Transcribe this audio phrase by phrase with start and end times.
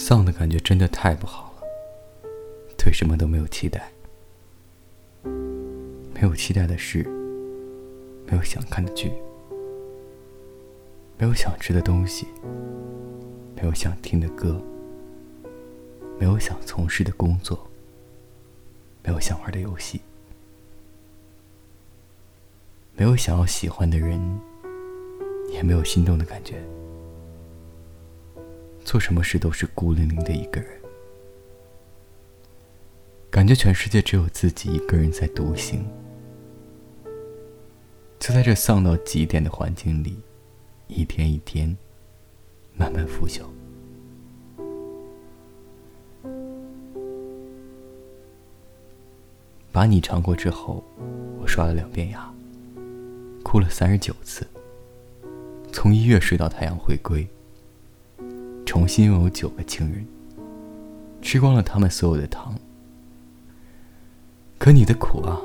[0.00, 2.28] 丧的感觉真的太不好了，
[2.78, 3.92] 对什么都没有期待，
[5.22, 7.04] 没有期待的事，
[8.26, 9.12] 没有想看的剧，
[11.18, 12.26] 没有想吃的东西，
[13.54, 14.58] 没有想听的歌，
[16.18, 17.70] 没有想从事的工作，
[19.04, 20.00] 没有想玩的游戏，
[22.96, 24.18] 没有想要喜欢的人，
[25.52, 26.56] 也没有心动的感觉。
[28.90, 30.68] 做什么事都是孤零零的一个人，
[33.30, 35.88] 感觉全世界只有自己一个人在独行。
[38.18, 40.18] 就在这丧到极点的环境里，
[40.88, 41.78] 一天一天，
[42.74, 43.44] 慢慢腐朽。
[49.70, 50.82] 把你尝过之后，
[51.40, 52.28] 我刷了两遍牙，
[53.44, 54.44] 哭了三十九次，
[55.70, 57.24] 从一月睡到太阳回归。
[58.90, 60.04] 心拥有九个情人，
[61.22, 62.56] 吃光了他们所有的糖，
[64.58, 65.40] 可你的苦啊，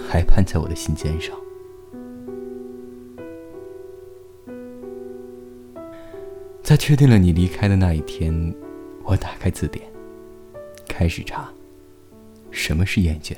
[0.00, 1.36] 还攀在我的心尖上。
[6.62, 8.54] 在确定了你离开的那一天，
[9.04, 9.84] 我打开字典，
[10.88, 11.52] 开始查
[12.50, 13.36] 什么是厌倦。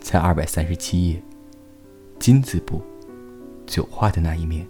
[0.00, 1.22] 在二百三十七页，
[2.18, 2.82] 金字部
[3.64, 4.66] 九画的那一面。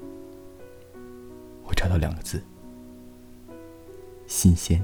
[1.65, 2.43] 我找到两个字：
[4.27, 4.81] 新鲜。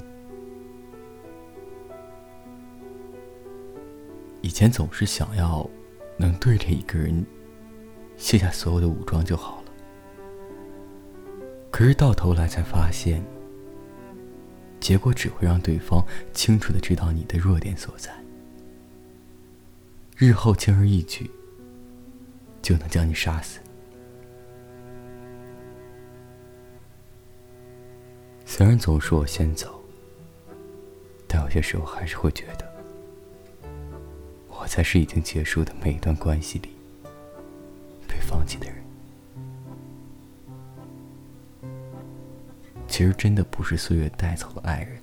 [4.43, 5.69] 以前总是想要
[6.17, 7.25] 能对着一个人
[8.17, 9.73] 卸下所有的武装就好了，
[11.71, 13.23] 可是到头来才发现，
[14.81, 18.11] 结果只会让对方清楚的知道你的弱点所在，
[20.17, 21.31] 日后轻而易举
[22.63, 23.61] 就能将你杀死。
[28.61, 29.81] 虽然总说我先走，
[31.27, 32.73] 但有些时候还是会觉得，
[34.49, 36.69] 我才是已经结束的每一段关系里
[38.07, 38.77] 被放弃的人。
[42.87, 44.99] 其实真的不是岁月带走了爱人，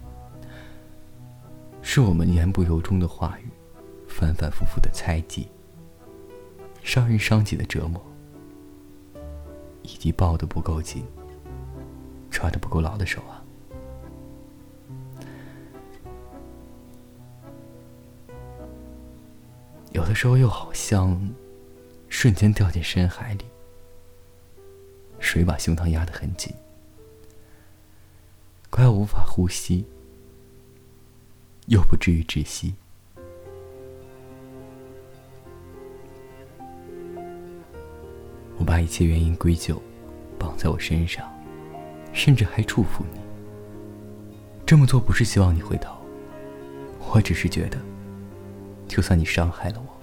[1.81, 3.50] 是我们言不由衷的话语，
[4.07, 5.47] 反反复复的猜忌，
[6.84, 8.00] 伤人伤己的折磨，
[9.81, 11.03] 以及抱得不够紧。
[12.29, 13.37] 抓的不够牢的手啊！
[19.92, 21.20] 有的时候又好像
[22.09, 23.46] 瞬间掉进深海里，
[25.20, 26.53] 水把胸膛压得很紧，
[28.70, 29.86] 快要无法呼吸，
[31.68, 32.74] 又不至于窒息。
[38.58, 39.81] 我把一切原因归咎
[40.38, 41.31] 绑在我身上。
[42.14, 43.19] 甚至还祝福你。
[44.66, 45.96] 这么做不是希望你回头，
[47.12, 47.78] 我只是觉得，
[48.88, 50.00] 就算你伤害了我，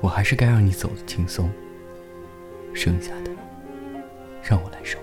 [0.00, 1.50] 我还是该让你走的轻松。
[2.74, 3.30] 剩下的，
[4.42, 4.98] 让我来受。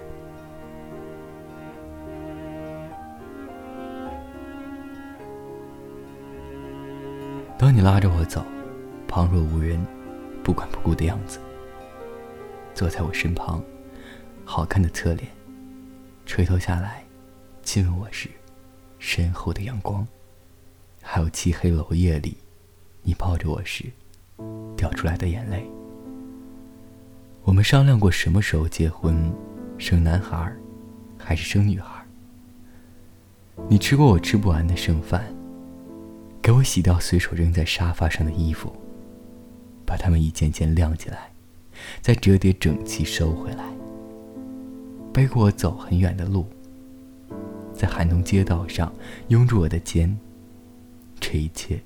[7.58, 8.44] 当你拉着我走，
[9.08, 9.84] 旁若无人、
[10.44, 11.40] 不管不顾的样子，
[12.76, 13.64] 坐在我身旁，
[14.44, 15.30] 好看的侧脸。
[16.26, 17.04] 垂头下来，
[17.64, 18.30] 亲吻我时，
[19.00, 20.06] 身后的阳光，
[21.06, 22.38] 还有漆黑楼夜里，
[23.04, 23.84] 你抱着我时，
[24.76, 25.70] 掉出来的眼泪。
[27.44, 29.32] 我们商量过什么时候结婚，
[29.78, 30.52] 生男孩，
[31.18, 32.04] 还是生女孩。
[33.68, 35.24] 你吃过我吃不完的剩饭，
[36.42, 38.74] 给我洗掉随手扔在沙发上的衣服，
[39.86, 41.32] 把它们一件件晾起来，
[42.02, 43.66] 再折叠整齐收回来。
[45.12, 46.48] 背过我走很远的路，
[47.74, 48.92] 在寒冬街道上
[49.28, 50.18] 拥住我的肩。
[51.34, 51.82] 这一切，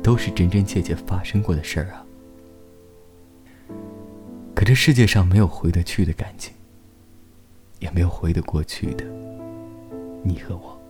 [0.00, 2.06] 都是真真切切发生过的事儿啊！
[4.54, 6.54] 可这世界上没有回得去的感情，
[7.80, 9.04] 也没有回得过去的
[10.22, 10.80] 你和我。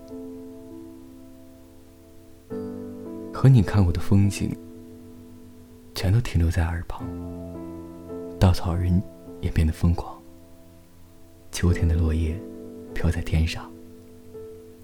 [3.33, 4.55] 和你看过的风景，
[5.95, 7.03] 全都停留在耳旁。
[8.39, 9.03] 稻草人
[9.41, 10.21] 也变得疯狂。
[11.51, 12.39] 秋天的落叶
[12.93, 13.73] 飘在天上，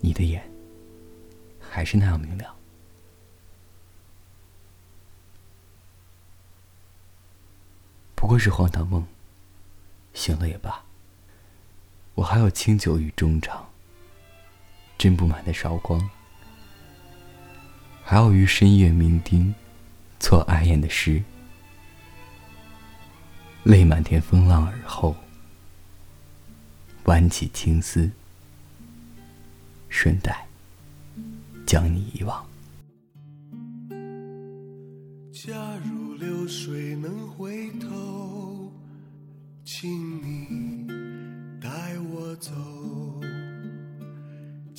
[0.00, 0.42] 你的眼
[1.58, 2.50] 还是那样明亮。
[8.20, 9.02] 不过是荒唐梦，
[10.12, 10.84] 醒了也罢。
[12.14, 13.66] 我还有清酒与衷肠，
[14.98, 15.98] 斟不满的韶光，
[18.04, 19.54] 还要于深夜酩酊，
[20.18, 21.22] 做碍眼的诗，
[23.64, 25.16] 泪满天风浪耳后。
[27.04, 28.08] 挽起青丝，
[29.88, 30.46] 顺带
[31.66, 32.46] 将你遗忘。
[35.32, 35.50] 假
[35.82, 37.70] 如流水能回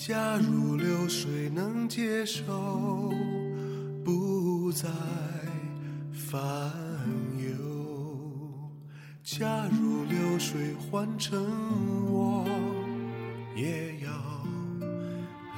[0.03, 3.13] 假如流水能接受，
[4.03, 4.89] 不再
[6.11, 6.41] 烦
[7.37, 7.45] 忧。
[9.21, 11.45] 假如流水换成
[12.11, 12.43] 我，
[13.55, 14.09] 也要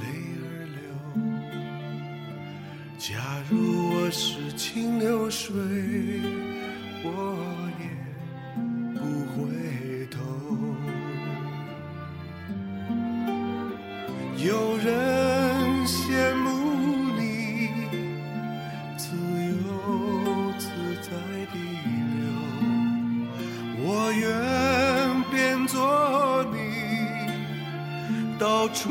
[0.01, 0.83] 泪儿流。
[2.97, 3.55] 假如
[3.93, 5.53] 我是清流水，
[7.01, 7.09] 我
[7.79, 7.87] 也
[8.93, 9.01] 不
[9.31, 10.19] 回头。
[14.45, 16.49] 有人羡慕
[17.17, 17.69] 你
[18.97, 20.67] 自由自
[21.01, 21.09] 在
[21.53, 21.57] 地
[22.19, 22.25] 流，
[23.79, 24.21] 我愿
[25.31, 26.57] 变作你，
[28.37, 28.89] 到处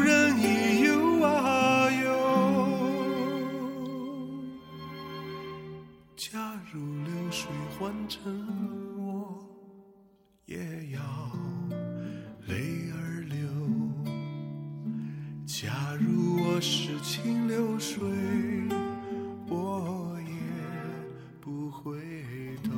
[0.00, 2.04] 任意游啊游。
[6.14, 7.48] 假如流水
[7.78, 8.20] 换成
[8.98, 9.42] 我，
[10.44, 10.58] 也
[10.90, 11.00] 要
[15.64, 17.98] 假如我是清流水，
[19.48, 20.34] 我也
[21.40, 21.98] 不回
[22.62, 22.70] 头。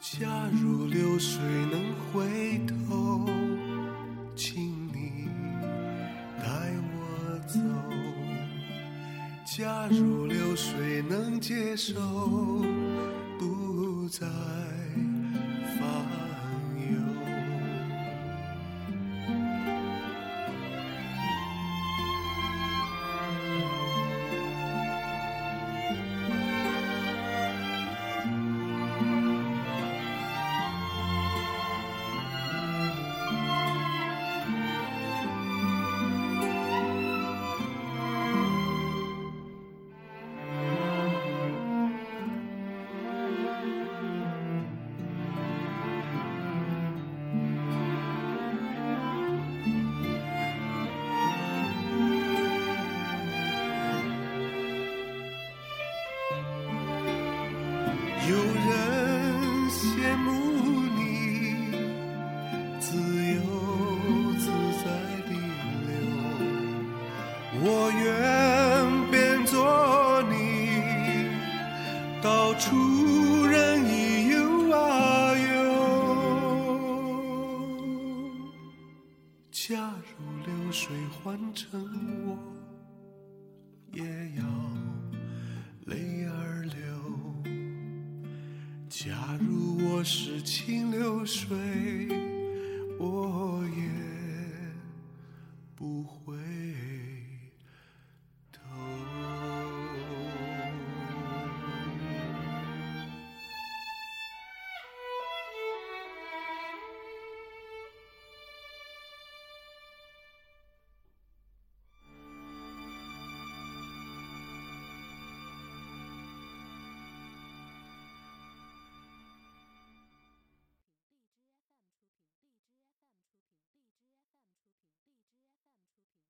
[0.00, 3.24] 假如流水能回头，
[9.56, 11.94] 假如流水能接受，
[13.36, 14.24] 不再
[79.70, 80.90] 假如流水
[81.22, 81.80] 换成
[82.26, 82.36] 我，
[83.92, 84.02] 也
[84.36, 84.42] 要
[85.86, 86.74] 泪儿流。
[88.88, 91.46] 假如我是清流水，